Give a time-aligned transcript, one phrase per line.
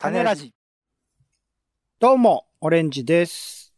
[0.00, 0.54] 種ラジ。
[1.98, 3.74] どうも、オレンジです。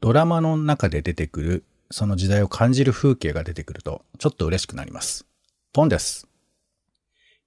[0.00, 5.26] ドラマの中で出てくる、その時代を感じる風景が出てくると、ちょっと嬉しくなります。
[5.74, 6.26] ポンです。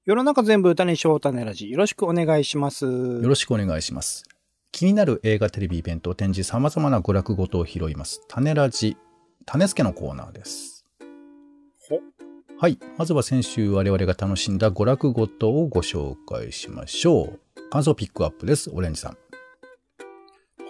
[0.05, 1.71] 世の中全部歌にしよう種ラジ。
[1.71, 2.85] よろしくお願いします。
[2.85, 4.23] よろしくお願いします。
[4.71, 8.21] 気になる映画、テレビ、イベント、展示、様々な娯楽ごとを拾います。
[8.27, 8.97] 種ラジ、
[9.47, 10.85] 種付けのコーナーです。
[11.89, 11.97] ほ
[12.59, 12.77] はい。
[12.99, 17.50] まずは先週我々が楽しんだ娯楽ごとをご紹介しましょう。
[17.69, 18.69] 感想ピックアップです。
[18.71, 19.17] オレンジさん。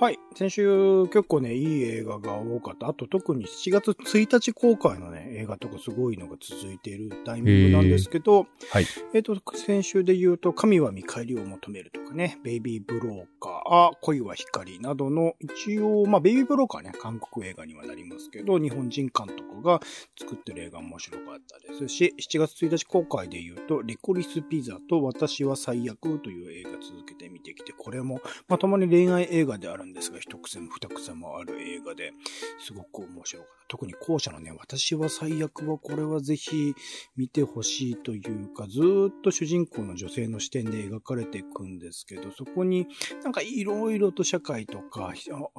[0.01, 0.17] はい。
[0.35, 2.87] 先週結構ね、いい映画が多かった。
[2.87, 8.85] あと特に7月1日公開のね、映画とかすごいのが続いているタイミングなんですけど、はい。
[9.13, 19.79] えっ、と、先週で言うと、神は見返りを求めるとかね、ベイビーブローカー、恋は光などの、一応、まあ、ベイビーブローカーね、韓国映画にはなりますけど、日本人監督が
[20.19, 32.13] 作ってる映画面白かったですし、7月1日公開で言うと、リコリスピザと私は最悪という映画続けて見てきて、これも、まあ、たまに恋愛映画であるんですが、一癖も二癖もある映画で、
[32.59, 33.61] すごく面白かった。
[33.71, 36.75] 特に後者のね、私は最悪はこれはぜひ
[37.15, 38.81] 見てほしいというか、ず
[39.17, 42.87] っと主人公の女性の視点で描かれていくんですけど、そこに
[43.23, 45.13] なんかいろいろと社会とか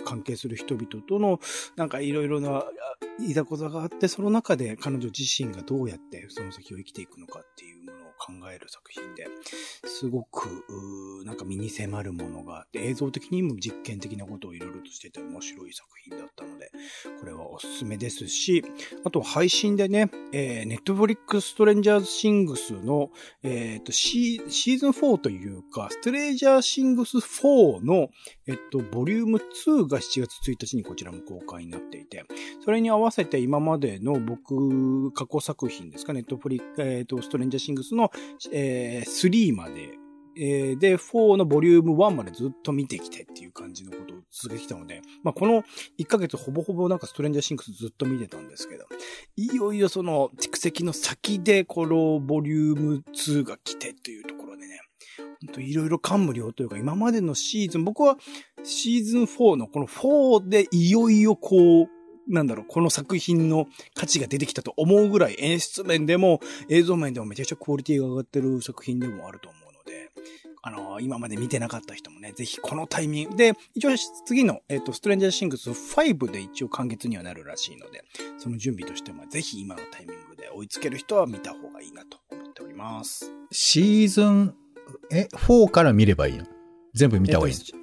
[0.05, 1.41] 関係する人々との
[1.77, 2.65] なんかいろいろな
[3.21, 9.27] いざこざがあって、その中で彼女自身がどうやってその先を生きていくのかっていうものを考える作品で、
[9.85, 10.47] すごく、
[11.25, 16.71] なんか身に迫るものがあって、映像的にも実験的なことをいろいろとしてて面白い作品だったので、
[17.21, 18.65] これはおすすめですし、
[19.05, 23.11] あと配信でね、えー、ネットフリックスストレンジャーズシングスの、
[23.43, 28.09] えっ、とシー、シーズン4というか、ストレンジャーシングス4の、
[28.47, 32.25] えっと、ボリューム2が7月1日にこちらも公開になっていて、
[32.65, 38.11] それに合わせて今までの僕、過去作品ですか、ネットフリック、えっ、と、ストレンジャーシングスの、
[38.53, 40.02] えー、3まで、
[40.37, 45.63] えーで、4のボリューム1までずっと見てきてっていう感じのことを続けてきたので、まあ、この
[45.99, 48.85] 1ヶ月ほぼほぼなんかストレンジャーシングスずっと見てたんですけど、
[49.37, 54.81] いよいよその蓄積の先でこのボリューム2が来てというところでね、
[55.47, 58.17] 本当いろいろ感無量というか、今までのシーズン、僕は
[58.63, 61.89] シーズン4のこの4でいよいよこう、
[62.29, 69.62] なんだろう、この作品の価値が出てきたと思うぐらい演出面でも映像面でもめちゃくちゃクオリティが上がってる作品でもあると思う。
[69.85, 70.11] で、
[70.63, 73.91] あの今まで見てなかった人もね、ぜひこのタイミングで、一応
[74.25, 78.05] 次の、えっ、と、ストレンジャーシングス5で一応完結にはなるらしいので、
[78.39, 83.31] その準備としてもぜひ今のタイミングで追いつける人は見た方がいいなと思っております。
[83.51, 84.55] シーズン、
[85.11, 86.47] え、4から見ればいいの？
[86.95, 87.83] 全部見た方がいいえっと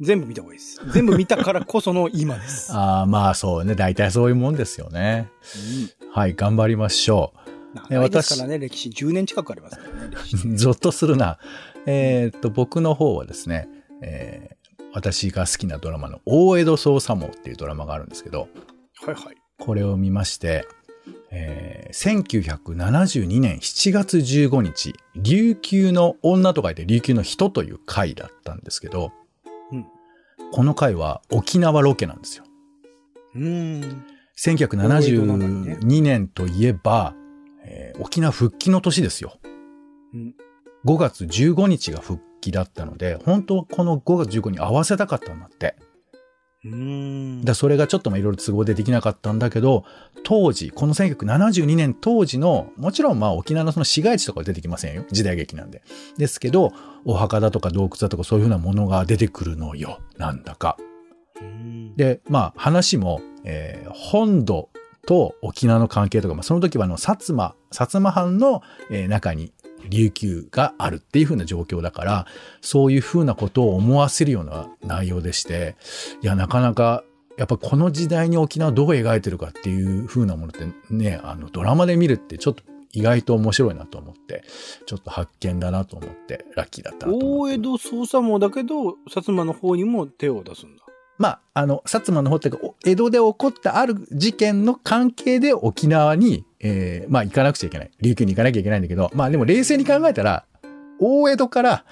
[0.00, 0.80] 全部見た方がいいです。
[0.92, 2.72] 全部見たからこその今です。
[2.74, 3.74] ああ、まあそうね。
[3.74, 5.28] 大体そういうもんですよね。
[6.12, 10.48] はい、頑張りましょうん、長いですからね、歴史10年近くありますからね、歴史。
[10.48, 10.56] う。
[10.56, 11.38] ゾッとするな。
[11.86, 13.68] えーっと、僕の方はですね、
[14.02, 14.60] えー
[14.92, 18.48] 私が好きなドラマの大江戸捜査網っていうドラマがあるんですけど、
[19.06, 19.36] はいはい。
[19.58, 20.66] これを見まして、
[21.30, 29.12] えー1972年7月15日、琉球の女と書いて琉球の人という回だったんですけど、
[29.72, 29.86] うん
[30.52, 32.44] この回は沖縄ロケなんですよ。
[33.36, 34.04] うーん。
[34.36, 37.14] 1972年といえば、
[37.64, 39.38] えー沖縄復帰の年ですよ。
[40.14, 40.34] うん
[40.86, 45.76] 5月15日が復帰だったので、本当はこの5月15日に合わせたかったんだって。
[46.64, 46.74] うー
[47.40, 47.44] ん。
[47.44, 49.84] だそれがちょっとまあいろいろ都合でできなかったんだけど、
[50.24, 55.04] 当時、この1972年当時の、もちろんまあ沖縄のその市街地とかは出てきませんよ。
[55.10, 55.82] 時代劇なんで。
[56.16, 56.72] ですけど、
[57.04, 60.00] お墓だとか洞窟だとかそういうふうなものが出てくるのよ。
[60.16, 60.76] なんだか。
[61.96, 64.70] で、まあ話も、えー本土
[65.10, 68.62] と沖縄の関係とか、まあ、その時はあの、薩摩、薩摩藩の、
[68.92, 69.52] え中に
[69.88, 72.26] 琉球があるっていう風な状況だから、
[72.60, 75.74] そういう風なことを思わせるような内容でして、
[76.22, 77.02] いや、なかなか、
[77.36, 84.44] やっぱこの時代に沖縄をどう描いてるかっていう風なものってね、あの、ドラマで見るってちょっと意外と面白いなと思って、
[84.86, 90.84] ちょっと発見だなと思って、ラッキーだったなと大江戸捜査網だけど、薩摩の方にも手を出すんだ。
[91.20, 97.90] まあ、あの、薩摩の方っていうか、江戸で起こったある事件の関係で沖縄に、えーまあ行かなくちゃいけない。
[98.00, 100.46] 琉球に行かなきゃいけないんだけど、まあでも冷静に考えたら、
[100.98, 101.84] 大江戸から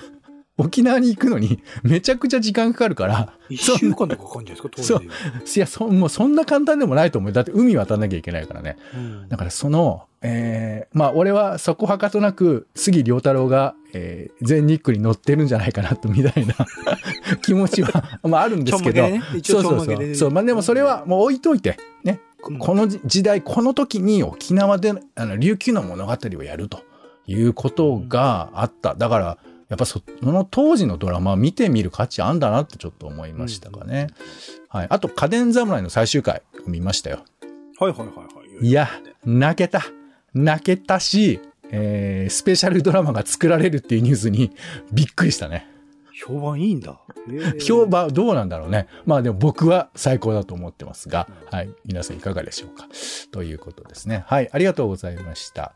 [0.58, 5.12] 沖縄に行くのにめちゃくちゃ時間かかるから、一週間とかかかるんじゃないですか、当時で言う
[5.56, 7.32] いや、そ、もうそんな簡単でもないと思う。
[7.32, 8.76] だって海渡んなきゃいけないからね。
[8.94, 16.54] うんだからその、えーまあ俺はそこはかとなく杉良太郎が、えー全日空に乗ってるんじゃないかなとみたいな
[17.42, 19.02] 気持ちは、まああるんですけど。
[19.02, 20.14] ね一応そうそうそう。
[20.14, 22.20] そう、まあでもそれはもう置いといて、ね。
[22.40, 26.82] こうんこの時代、この時に沖縄で、あの、琉球の物語をやると
[27.26, 28.94] いうことがあった。
[28.94, 29.38] だから、
[29.68, 34.08] やっぱその当時のドラマ見てみる価値あんだなってちょっと思いましたかね。
[34.68, 34.86] はい。
[34.88, 37.24] あと、家電侍の最終回見ましたよ。
[37.78, 38.22] はいはいはいは
[38.60, 38.66] い。
[38.66, 38.88] いや、
[39.24, 39.82] 泣けた。
[40.34, 44.52] 泣けたし、えー、スペシャルドラマが作られるっていうニュースに
[44.92, 45.66] びっくりしたね。
[46.26, 46.98] 評判いいんだ。
[47.64, 48.88] 評判どうなんだろうね。
[49.06, 51.70] まあでも僕は最高だと思ってますが、はい。
[51.84, 52.88] 皆さんいかがでしょうか。
[53.30, 54.24] ということですね。
[54.26, 54.48] はい。
[54.52, 55.74] ありがとうございました。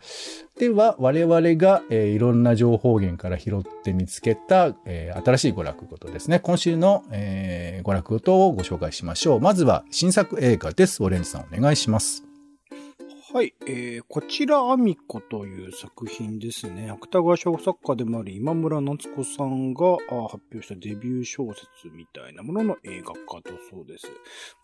[0.59, 6.41] では、我々が、えーいろんな情報源から拾って見つけた、えー新しい娯楽ごとですね。
[6.41, 9.41] 今週の、えー娯楽ごとをご紹介しましょう。
[9.41, 11.03] まずは新作映画です。
[11.03, 12.31] オレンジさんお願いします。
[13.34, 16.90] はい、えー、こちら、アミコという作品ですね。
[16.90, 19.96] 芥川賞作家でもあり、今村夏子さんが
[20.29, 24.06] 発表したデビュー小説みたいなものの映画化だそうです。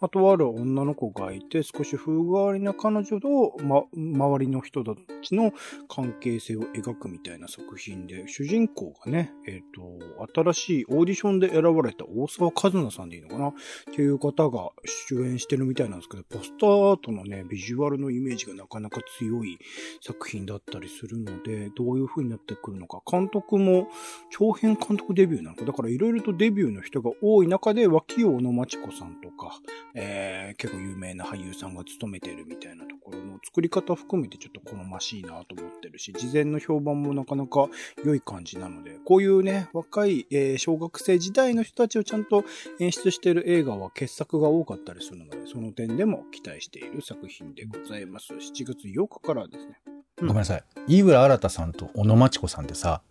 [0.03, 4.93] まあ、とある女の子がいて、少し風変わりな彼女と、ま、周りの人た
[5.23, 5.51] ちの
[5.89, 13.49] 関係性を描くみたいな作品で、主人公がね、えっ、と、新しいオーディションで選ばれた大沢和奈さんでいいのかな？
[13.49, 13.53] っ
[13.95, 14.73] ていう方が
[15.09, 19.59] 主演してるみたいなんですけど、ポスターアートのね、ビジュアルのイメージがなかなか強い
[20.03, 23.01] 作品だったりするので、どういう風になってくるのか。
[23.11, 23.89] 監督も
[24.31, 25.65] 長編監督デビューなのか。
[25.65, 29.59] だからいろいろとデビューの人が多い中で、脇尾のまちこさんとか、
[29.95, 37.69] えー、結構有名な俳優さんが務めてるみたいなところの作り方含めてちょっと好ましいなと思ってるし、事前の評判もなかなか
[38.05, 42.45] 良い感じなので、こういうね、若い、えー小学生時代の人たちをちゃんと
[42.79, 48.35] 演出してる映画は傑作が多かったりするので、その点でも期待している作品でございます。
[48.53, 49.79] 7月8日からですね。
[50.21, 50.65] ごめんなさい。
[50.89, 53.03] 飯浦新さんと小野真知子さんってさ、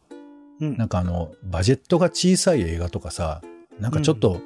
[0.60, 0.78] うん。
[0.78, 3.42] なんかあの、バジェットが小さい映画とかさ、
[3.80, 4.42] なんかちょっと、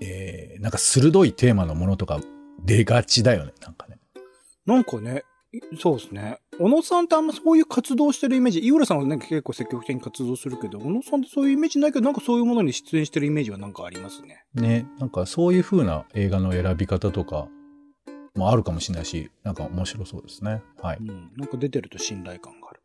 [0.00, 2.20] えーなんか鋭いテーマのものとか
[2.64, 3.98] 出がちだよね、なんかね。
[4.66, 5.22] なんかね、
[5.52, 6.40] いそうですね。
[6.58, 14.44] 小野さんってあんまそういう活動してるイメージ、井浦さんはね、結構積極的に活動するけど、小野さんってそういうイメージないけど、なんかそういうものに出演してるイメージはなんかありますね。
[14.54, 17.48] ね、なんかそういう風な映画の選び方とか
[18.38, 20.62] もあるかもしれないし、なんか面白そうですね。
[20.80, 20.98] はい。
[20.98, 21.30] うん。
[21.36, 22.80] なんか出てると信頼感がある。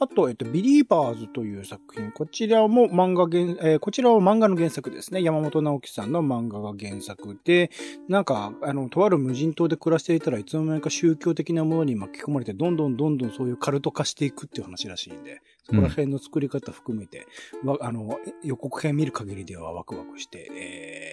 [0.00, 2.10] あと、えっと、ビリーバーズという作品。
[2.12, 5.22] こちらも漫画原、えーこちらは漫画の原作ですね。
[5.22, 7.70] 山本直樹さんの漫画が原作で、
[8.08, 17.26] なんか、あの、とある無人島で暮らしていたらいつの間にか宗教的なものに巻き込まれて、どんどんどんどんそういうカルト化していくっていう話らしいんで、そこら辺の作り方含めて、
[17.64, 21.09] わあの、予告編見る限りではワクワクして、えー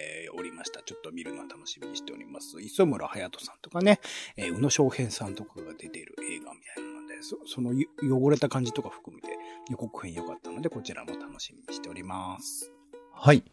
[0.58, 0.82] ました。
[0.82, 2.60] ちょっと見るのは楽しみにしております。
[2.60, 4.00] 磯村隼人さんとかね、
[4.36, 7.72] えー宇野昌平さんとかが出ている映画みたいなので、そその
[8.02, 9.28] 汚れた感じとか含めて
[9.70, 12.72] 予告編良かったので、こちらも楽しみにしております。
[13.12, 13.44] はい。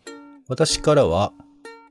[0.47, 1.33] 私からは、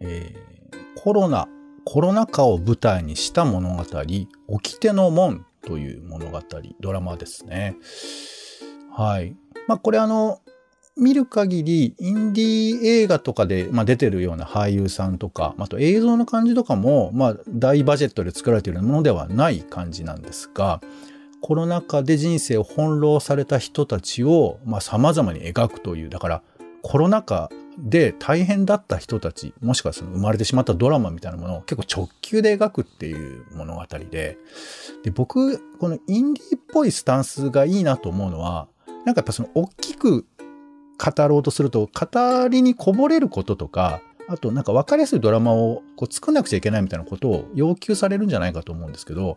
[0.01, 0.55] えー
[0.97, 1.49] コロナ、
[1.85, 3.85] コロナ禍を舞台にした物語、
[4.49, 6.41] 掟の門という物語、
[6.81, 7.77] ドラマですね。
[8.91, 9.37] はい。
[9.67, 10.41] まあ、これあの、
[10.97, 20.81] 見る限り、インディー映画とかで、まあ、出てるような俳優さんとか、あと映像の感じとかも、まあ、大バジェットで作られているものではない感じなんですが、
[21.41, 26.43] コロナ禍で人生を翻弄された人たちを、まあ、様々に描くという、だから、
[26.83, 34.39] コロナ禍で大変だった人たち、もしくはその生まれてしまったドラマみたいなものを結構直球で描くっていう物語で、
[35.03, 38.69] で、僕、このインディーっぽいスタンスがいいなと思うのは、
[39.05, 40.25] なんかやっぱその大きく
[40.99, 49.37] 語ろうとすると、語りにこぼれることとか、あとなんか分かりやすいドラマをこう作んなくちゃいけないみたいなことを要求されるんじゃないかと思うんですけど、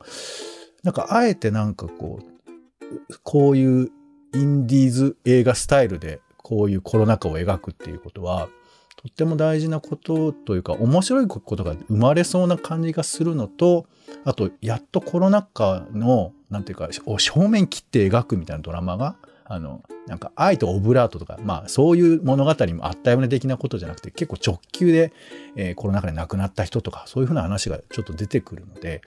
[0.84, 3.92] なんかあえてなんかこう、こういう
[4.34, 8.48] インディーズ映画スタイルでこういうコロナ禍を描くっていうことは、
[8.96, 13.86] とっても大事なことというか、面白いことが生まれそうな感じがするのと、
[14.24, 19.16] あと、やっとコロナ禍の、なんていうか、を正面切って描くみたいなドラマが、
[19.50, 25.14] あの、なんか、愛とオブラートとか、まあ、そういう物語もあったよね的なことじゃなくて、結構直球で、
[25.56, 29.02] えーコロナ禍で亡くなった人とか、そういうふうな話がちょっと出てくるので、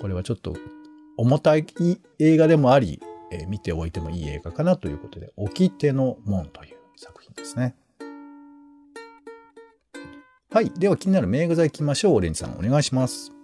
[0.00, 0.56] これはちょっと
[1.18, 1.66] 重たい
[2.18, 7.74] 映画でもあり、えー見ておいてもいい映画かなということで、掟の門という作品ですね。
[10.50, 10.70] はい。
[10.70, 12.14] では気になる名画座行きましょう。
[12.14, 13.35] オレンジさんお願いします。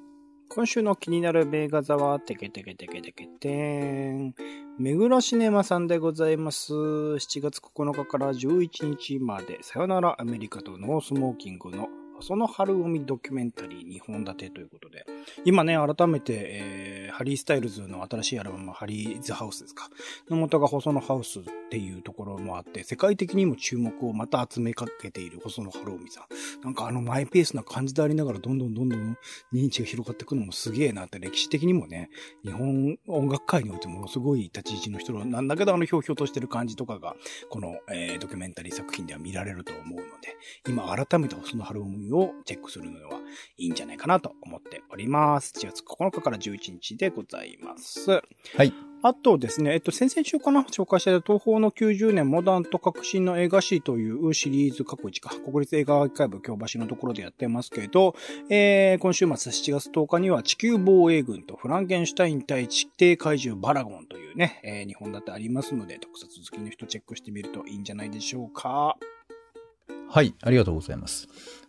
[0.54, 4.34] 今週の気になる名画座は、テケテケテケテケテーん。
[4.78, 6.74] 目黒シネマさんでございます。
[6.74, 11.88] 7月9日から11日まで、さよならアメリカとノースモーキングの
[12.22, 15.04] その春海ドキュメンタリー2本立てということで、
[15.44, 19.88] 今ね、改めて、えー、ハリー・スタイルズの新しいアルバム、ハリーズ・ハウスですか。
[20.30, 26.64] の元が細野ハウスっていうところもあって、世界的にも注目をまた集めかけている細野晴臣さん。
[26.64, 29.18] なんかあのマイペースな感じでありながら、どんどんどんどん
[29.52, 32.08] 認知が広がっていくのもすげえなって、歴史的にもね、
[32.44, 37.16] 日本音楽界においてものすごい立ち位置の人なんだけど、あのひょうひょうとしてる感じとかが、
[37.50, 40.36] この、えー、ドキュメンタリー作品では見られると思うので、
[40.68, 43.20] 今改めて細野晴臣をチェックするのは
[43.56, 45.52] いいんじゃないかなと思っております。
[45.58, 48.10] 4月9日から11日でございます。
[48.10, 48.20] は
[48.64, 48.72] い。
[49.04, 58.14] あとですね、えっと、先々週かな紹介した東方の90年モダンと革新の映画史というシリーズ過去1か、国立映画アーカイブ京橋のところでやってますけど、
[58.48, 68.96] えー、今週末7月10日には地球防衛軍とフランケンシュタイン対地底怪獣バラゴンというね、えー、日本だってありますので、特撮好きの人チェックしてみるといいんじゃないでしょうか。
[70.08, 71.26] はい、ありがとうございます。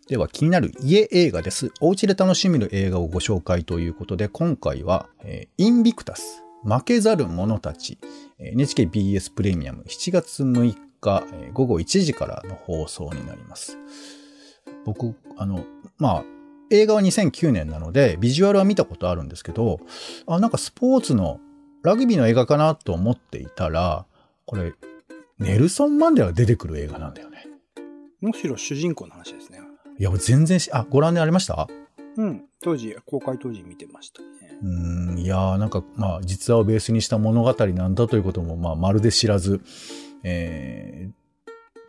[0.08, 1.72] では気になる家映画です。
[1.80, 6.44] お家で楽しめる映画をご紹介ということで、今回は、えー、インビクタス。
[6.66, 7.98] 負けざる者たち、
[8.40, 13.78] NHKBS プレミアム7月6日午後1時からの放送になります。
[14.86, 15.66] 僕、あの、
[15.98, 16.24] まあ、
[16.70, 19.80] 映画は2009年なので、ビジュアルは見たことあるんですけど、
[20.26, 21.40] あ、なんかスポーツの、
[21.84, 24.06] ラグビーの映画かなと思っていたら、
[24.46, 24.74] これ、
[25.38, 27.46] ネルソン・マンデラが出てくる映画なんだよね。
[28.22, 29.63] むしろ主人公の話ですね。
[30.04, 31.70] いや、全然し、あ、ご覧になりました？
[32.18, 32.44] うん。
[32.62, 34.28] 当時、公開当時見てましたね。
[34.62, 39.62] うん、いやーなんか、まあ、実話をベースにした物語なんだということも、まあ、まるで知らず、
[40.24, 41.10] え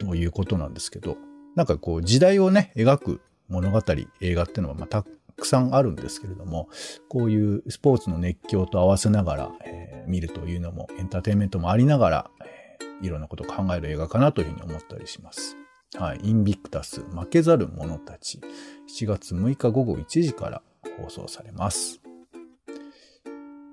[0.00, 1.16] ー、ということなんですけど、
[1.56, 3.82] なんかこう、時代をね、描く物語、
[4.20, 5.04] 映画っていうのは、まあ、た
[5.36, 6.68] くさんあるんですけれども、
[7.08, 15.56] こういうスポーツの熱狂と合わせながら、えー、見るというのも、エンターテインメントもありながら、えー、いろんなことを考える映画かなというふうに思ったりします。
[15.96, 16.20] はい。
[16.24, 18.40] インビクタス、負けざる者たち。
[18.88, 20.62] 7月6日午後1時から
[20.98, 22.00] 放送されます。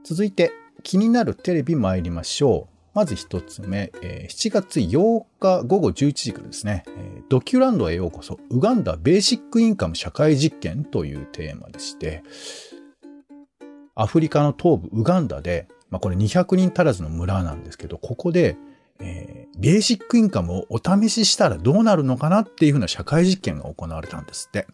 [0.04, 0.52] 続いて、
[0.84, 2.72] 気になるテレビ参りましょう。
[2.94, 12.24] まず一つ目、え、7月8日午後11時からですね、え、ドキュランドへようこそ、ウガンダベーシックインカム社会実験というテーマでして、
[13.96, 18.58] アフリカの東部ウガンダで、まあこれ200人足らずの村なんですけど、ここで、
[19.02, 24.68] えー、ベーシックインカムをお試ししたらどうなるのかなっていうふうな社会実験が行われたんですって。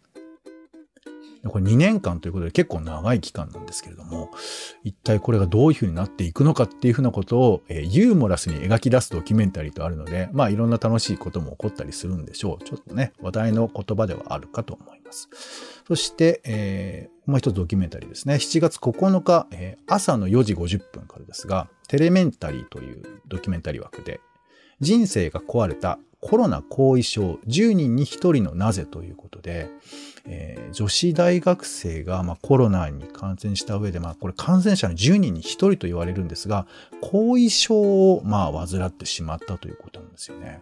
[1.45, 4.31] これ2年間ということで結構長い期間なんですけれども、
[4.83, 12.63] 一体これがどういう風になっていくのかっていう風なことを、えー、ユーモラスに描き出すドキュメンタリーとあるので、まあいろんな楽しいことも起こったりするんでしょう。
[12.63, 15.29] ちょっとね、話題の言葉ではあるかと思います。
[15.87, 18.35] そして、えー、もう一つドキュメンタリーですね。
[18.35, 24.19] 7月9日、えー、朝の4時50分からですが、テレメンタリーというドキュメンタリー枠で、
[24.79, 29.69] 人生が壊れたコロナ後遺症10人に1人のなぜということで、
[30.27, 36.67] えー、女子大学生が、まあ、コロナに感染した上で、まあ、これ感染者の10人に1人と言われるんですが、
[37.01, 40.61] 後遺症を、まあ、患ってしまったということなんですよね。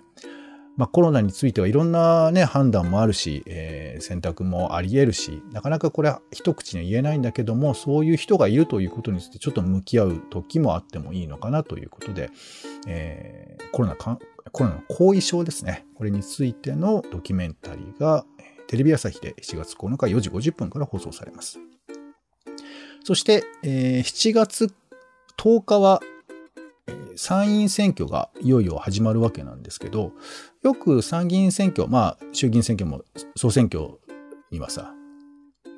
[0.78, 12.30] まあ、コロナについてはいろんなね、判断もあるし、えー、選択もあり得るし、なかなかこれは一口には言えないんだけども、そういう人がいるということについてちょっと向き合う時もあってもいいのかなということで、
[12.88, 14.20] えー、コロナか、
[14.52, 15.86] コロナの後遺症ですね。
[15.96, 18.26] これについてのドキュメンタリーが、
[18.68, 21.60] テレビ朝日で7月9日4時50分から放送されます。
[23.04, 24.74] そして、えー、7月
[25.38, 26.02] 10日は、
[27.16, 30.12] 参院選挙がいよいよ始まるわけなんですけど、
[30.64, 33.04] よく参議院選挙、まあ衆議院選挙も
[33.36, 34.00] 総選挙
[34.52, 34.94] にはさ、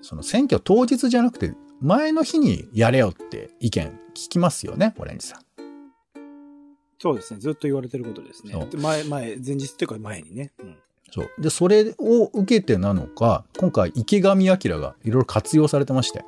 [0.01, 5.41] その選挙当日じゃなくて前の日にやれよって意見聞きますよね、オレンジさん。
[6.99, 7.39] そうですね。
[7.39, 8.53] ずっと言われてることですね。
[8.75, 10.51] 前、前、前日っていうか前にね。
[10.59, 10.77] うん、
[11.11, 11.31] そう。
[11.39, 16.25] で、それを受けてなのか、今回池上彰がいろいろ活用されてまして、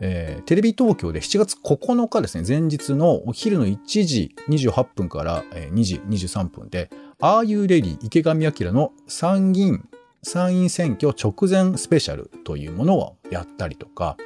[0.00, 6.90] えー、テレビ東京で7月9日ですね、前日のお昼の1時28分から2時23分で、
[7.20, 9.88] ああいうレディ池上彰の参議院、
[10.22, 14.16] 参院選挙直前スペシャルというものをやったりとか、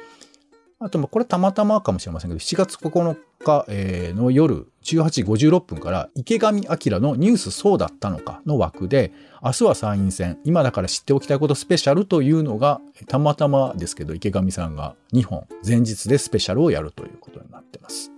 [0.83, 3.65] あと、これたまたまかもしれませんけど、7月9日
[4.13, 18.11] の夜18時56分から池上彰のニュースそうだったのかの枠で、明日は参院選、今だから知っておきたいことスペシャルというのが、たまたまですけど、池上さんが2本前日でスペシャルをやるということになってます。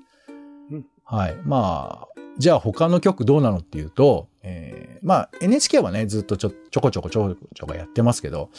[0.71, 1.37] うん、はい。
[1.43, 8.49] まあ、じゃあ他の曲どうなのっていうと、えー、まあ NHK はね、ずっとちょちょこちょこちょこちょこやってますけど、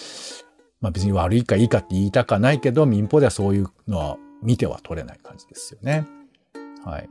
[0.81, 6.07] まあ別に悪いかいいかって言いたかないけど、民放ではそういうのは見ては取れない感じですよね。
[6.85, 7.09] はい。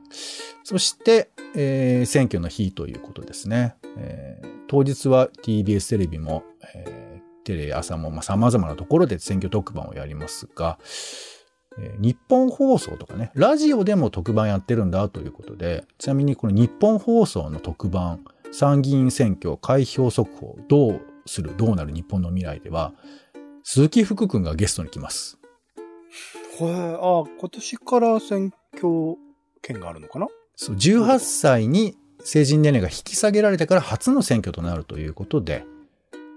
[0.64, 3.76] そして、えー、選挙の日ということですね。
[3.98, 6.44] えー、当日は TBS テレビも、
[6.74, 11.36] えー、テレ朝も、まあ、様々なところで選挙特番をやりますが、えー
[12.00, 22.94] 日本放送とかね、ラジオでも特番やってるんだということで、ちなみにこの日本放送の特番、参議院選挙開票速報、どうする、どうなる日本の未来では、
[23.68, 25.40] 鈴木福君がゲストに来ます。
[26.60, 29.18] これ、あ、今年から選挙
[29.64, 30.28] 権があるのかな？
[30.56, 35.66] そう18歳に成人年齢が引き下げられてから初の選挙となるということで、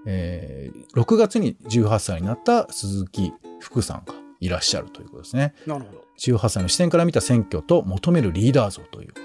[0.06, 3.30] えー6月に18歳になった鈴木
[3.60, 5.54] 福さんがいらっしゃるということですね。
[5.66, 6.04] なるほど。
[6.18, 9.20] 18歳の視点から見た選挙と求めるリーダー像というこ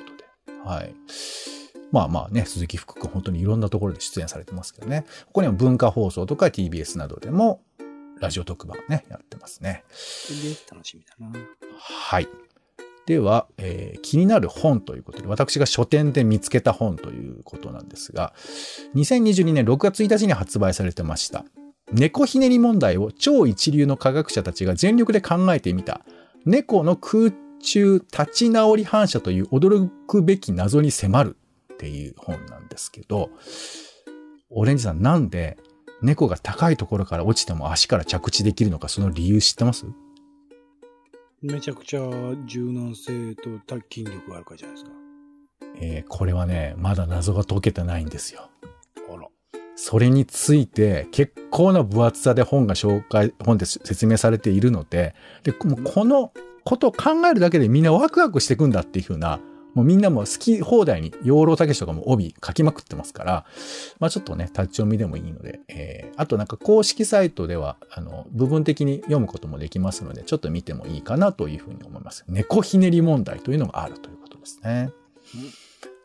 [0.45, 0.69] とで。
[0.69, 0.93] はい。
[1.93, 5.05] まあまあね、鈴木福君本当にいろんなところで出演されてますけどね。
[5.27, 7.61] ここにも文化放送とか TBS などでも
[8.23, 9.83] ラジオ特番ね、やってますね。
[10.71, 11.37] 楽しみだな。
[11.77, 12.27] はい。
[13.05, 18.33] では、えー気になる本ということで、私が書店で見つけた本ということなんですが、
[18.95, 21.43] 2022年6月1日に発売されてました。
[21.91, 26.05] 猫ひねり問題を超一流の科学者たちが全力で考えてみた。
[26.45, 31.37] 猫の空中立ち直り反射という驚くべき謎に迫る
[31.73, 33.31] っていう本なんですけど、
[34.49, 35.57] オレンジさんなんで
[36.03, 39.85] 猫が高いところから落ちても足から着地できるのかその理由知ってます？
[41.41, 42.01] めちゃくちゃ
[42.45, 43.49] 柔軟性と
[43.91, 44.91] 筋力があるからじゃないですか。
[45.75, 48.49] えーこれはね、まだ謎が解けてないんですよ。
[49.11, 49.27] あら。
[49.75, 56.31] それについて結構な分厚さで本が紹介、本で説明されているので、で、もうこの
[56.63, 59.39] ことを考えるだけでみんなワクワクしていくんだっていう風な、
[59.73, 63.45] もうみんなも好き放題に養老たけしとかも帯書きまくってますから、
[63.99, 72.23] まあちょっとね、立ち読みでもいいので、えーあとなんか公式サイトでは、あの、部分的に読むこともできますので、ちょっと見てもいいかなというふうに思います。
[72.27, 74.91] 猫ひねり問題というのがあるということですね。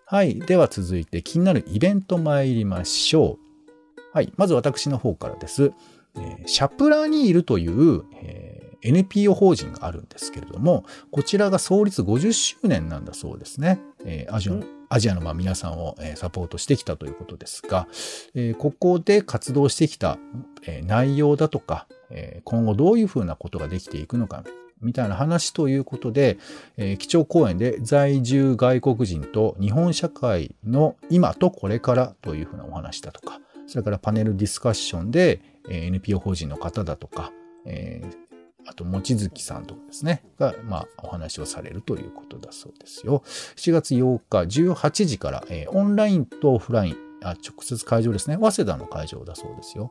[0.06, 0.40] はい。
[0.40, 4.00] では続いて気になるイベント参りましょう。
[4.14, 4.32] はい。
[4.36, 5.72] まず私の方からです。
[6.16, 13.80] えーシャプラニールという、えー NPO 法人があるんですけれども、こちらが創立50周年なんだそうですね。
[14.04, 17.86] えーアジアのうんアジアのまあ皆さんをえーサポートしてきたということですが、
[18.34, 20.18] えーここで活動してきた
[20.62, 24.44] えー内容だとか、えー今後どういうふうなことができていくのか、
[24.80, 26.38] みたいな話ということで、
[26.76, 37.32] えー基調講演で在住外国人と日本社会の今とこれからというふうなお話だとか、それからパネルディスカッションで、えー NPO 法人の方だとか、
[37.66, 38.27] えー
[38.68, 43.22] あと、望月さんとかですね、が、まあ、お話をされるということだそうですよ。
[43.56, 48.36] 7月8日18時から、えーオンラインとオフライン、あ直接会場ですね。
[48.36, 49.90] 早稲田の会場だそうですよ。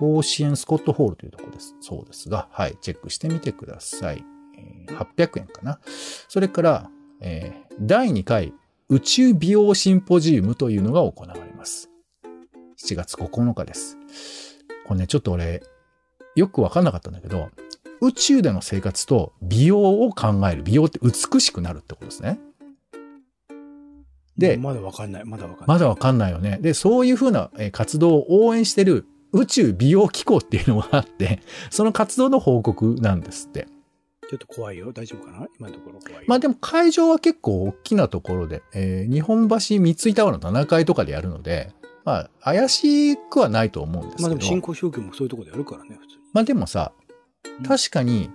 [0.00, 1.76] 甲子園スコットホールというところです。
[1.80, 4.24] そうですが、はい、チェックしてみてください。
[4.56, 5.78] えー800円かな。
[6.28, 8.54] それから、えー第2回
[8.88, 11.90] 宇宙美容シンポジウムというのが行われます。
[12.78, 13.98] 7月9日です。
[14.86, 15.62] これね、ちょっと俺、
[16.36, 17.50] よくわかんなかったんだけど、
[18.04, 20.62] 宇宙での生活と美容を考える。
[20.62, 22.38] 美容って美しくなるってことですね。
[24.36, 25.24] でまだわかんない。
[25.24, 25.68] まだわかんない。
[25.68, 26.58] まだわかんないよね。
[26.60, 31.40] で、そういうふうなえー活動を応援してる宇宙美容機構っていうのがあって、
[31.70, 33.68] その活動の報告なんですって。
[34.28, 34.92] ちょっと怖いよ。
[34.92, 35.46] 大丈夫かな？
[35.58, 36.20] 今のところ怖いよ。
[36.26, 41.72] まあでも会場は結構大きなところで、えー日本橋三井タワーの7階とかでやるので、
[42.04, 44.28] まあ怪しくはないと思うんですけど。
[44.30, 46.22] まあでも新興宗教もそういうところでやるからね、普通に。
[46.32, 47.03] まあでもさうん、
[47.66, 48.30] 確かに、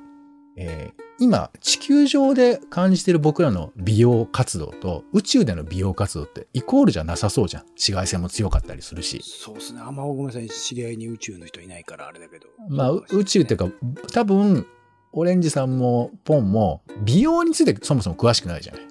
[0.58, 7.64] えー今、地球上で感じてる僕らの美容活動と宇宙での美容活動ってイコールじゃなさそうじゃん。
[7.72, 9.22] 紫外線も強かったりするし。
[9.22, 9.82] そうですね。
[9.82, 10.48] あんまごめんなさい。
[10.48, 12.48] 知り合いに宇宙の人いないからあれだけど。
[12.70, 13.66] まあ、う宇宙っていうか。
[13.68, 13.74] か、
[14.14, 14.66] 多分、
[15.12, 18.82] オレンジさんもポンも美容についてそもそも詳しくないじゃない。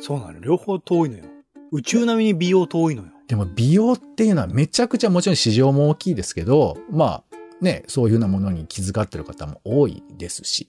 [0.00, 0.40] そうなの。
[0.40, 1.24] 両方遠いのよ。
[1.72, 3.08] 宇宙並みに美容遠いのよ。
[3.28, 7.27] でも美容っていうのはめちゃくちゃもちろん市場も大きいですけど、まあ
[7.60, 10.68] ね、そういうようなものに気遣ってる方も多いですし、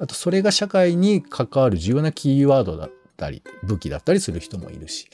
[0.00, 5.08] あとそれが社会に関わる重要なキーワードだったり、武器だったりする人もいるし、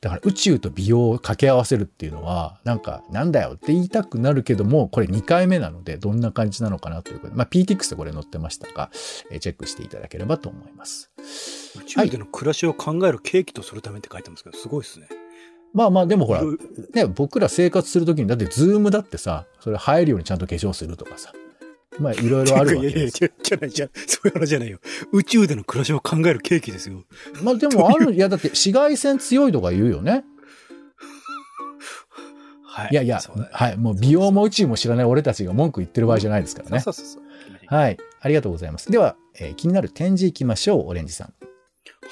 [0.00, 8.90] だから宇宙と美容を掛け合わせるっていうのは、なんかなんだよって言いたくなるけども、これ2回目なのでどんな感じなのかなということで、まあ PTX でこれ載ってましたが、
[9.30, 11.10] えーチェックしていただければと思います。
[11.78, 15.08] 宇宙での暮らしを考える契機とするためって書いてますけど、すごいですね。
[15.72, 16.42] まあまあでもほら
[16.94, 21.32] ね、僕ら生活するときに、だってズームだってさ、それ入るようにちゃんと化粧するとかさ。
[21.98, 23.18] まあいろいろあるわけいやいや、です。
[23.18, 24.78] じゃじゃない、じゃそういう話じゃないよ。
[25.12, 27.04] 宇宙での暮らしを考える契機ですよ。
[27.42, 30.24] まあでもある、いやだって紫外線強いとか言うよね。
[32.64, 32.88] はい。
[32.92, 33.20] いやいや
[33.52, 36.80] はい、もう美容も宇宙も知らない俺たちが文句言ってる場合じゃないですからね。
[36.80, 37.28] そうそうそうそ
[37.72, 37.76] う。
[37.76, 38.90] はい、ありがとうございます。
[38.90, 41.34] では、えー気になる展示行きましょう、オレンジさん。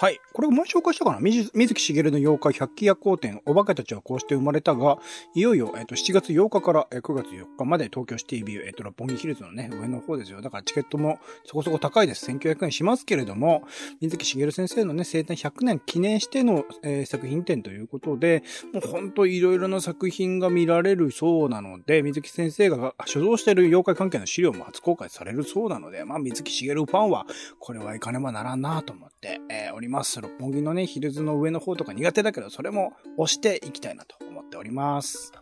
[0.01, 0.21] はい。
[0.33, 1.19] これ前紹介したかな？
[1.19, 4.99] 水水木しげるの妖怪百鬼夜行展、お化けたちはこうして生まれたが、
[5.35, 10.41] いよいよ、えっ、と、7月8日から、え9月4日まで東京シティビュー、えっ、と、六本木ヒルズのね、上の方ですよ。
[10.41, 12.31] だからチケットもそこそこ高いです。
[12.31, 13.65] 1900円しますけれども、
[14.01, 27.27] 水木しげる先生のね、生誕100年記念しての、えー作品展ということで、もうほんといろいろな作品が見られるそうなので、水木先生が所蔵している妖怪関係の資料も初公開されるそうなので、まあ、水木しげるファンは、
[27.59, 30.21] これはいかねばならんなと思って、えーおります。
[30.21, 35.33] 六本木のね、ヒルズの上の方とか苦手だけど、それも押していきたいなと思っております。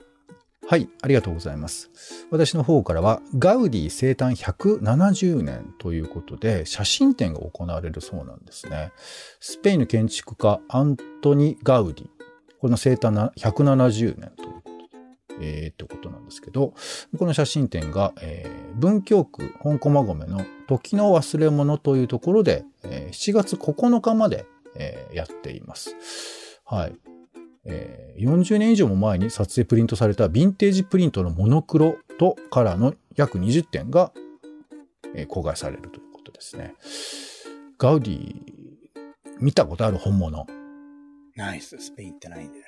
[0.68, 1.90] はい、ありがとうございます。
[2.30, 8.90] 私の方からは、ガウディ生誕170年ということで、写真展が行われるそうなんですね。
[9.38, 12.09] スペインの建築家、アントニ・ガウディ。
[12.61, 14.70] この生誕170年ということ、
[15.40, 16.75] えー、ってことなんですけど、
[17.18, 25.94] この写真展が、えー文京区本駒込の時の忘れ物というところで、えー7月9日まで、えーやっています。
[26.64, 26.94] はい。
[27.64, 34.12] えー40年以上も前に撮影プリントされたヴィンテージプリントのモノクロとカラーの約20点が、
[35.14, 36.75] えー公開されるということですね。
[37.79, 38.35] ガウディ、
[39.40, 40.46] 見たことある本物？
[41.35, 41.77] ナイス。
[41.79, 42.65] スペインってないんで。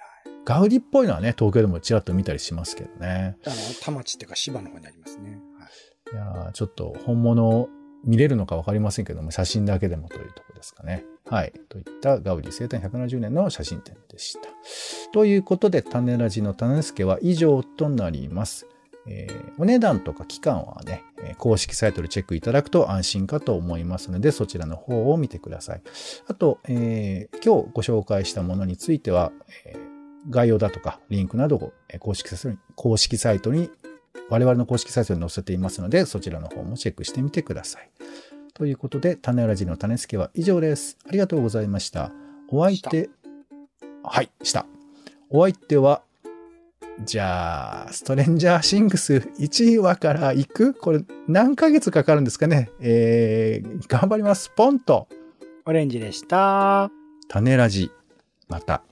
[0.49, 3.37] ガウディっぽいのはね、東京でもちらっと見たりしますけどね。
[3.45, 5.43] あの、田町っていうか芝の方にありますね。
[5.59, 5.69] はい
[6.11, 7.69] いやーちょっと本物
[8.03, 11.05] 見れるのか分かりませんけども、写真だけでもというところですかね。
[11.27, 11.53] はい。
[11.69, 14.49] といったガウディ生誕170年の写真展でした。
[15.13, 18.67] ということで、種ラジの種助は以上となります。
[19.07, 25.83] えーお値段とか期間はね、えー公式サイトでチェックいただくと安心かと思いますので、そちらの方を見てください。
[26.27, 29.31] あと、えー今日ご紹介したものについては、
[29.67, 29.88] えー
[30.31, 33.71] 概要だとかリンクなどをえー公式サイトに公式サイトに
[34.31, 37.91] 我々の公式サイトに載せていますので、そちらの方もチェックしてみてください。
[38.53, 40.99] ということで、種ラジの種付けは以上です。
[41.09, 42.13] ありがとうございました。
[42.51, 43.09] お相手、
[44.03, 44.67] はい、した。
[45.31, 46.03] お相手は、
[47.05, 50.75] じゃあ、ストレンジャーシングス1話から行く？
[50.75, 52.71] これ何ヶ月かかるんですかね？
[52.81, 54.51] えー、頑張ります。
[54.51, 55.09] ポンと、
[55.65, 56.91] オレンジでした。
[57.29, 57.91] 種ラジ。
[58.49, 58.83] また。